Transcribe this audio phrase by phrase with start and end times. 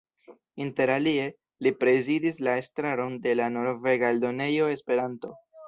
[0.63, 1.27] Interalie,
[1.67, 5.35] li prezidis la estraron de la norvega Eldonejo Esperanto.